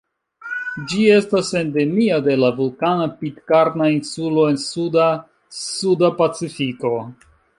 Ĝi 0.93 1.01
estas 1.15 1.49
endemia 1.59 2.15
de 2.27 2.37
la 2.43 2.49
vulkana 2.61 3.05
Pitkarna 3.19 3.91
Insulo 3.97 4.47
en 4.55 4.59
suda 4.65 5.07
Suda 5.61 6.13
Pacifiko. 6.23 6.95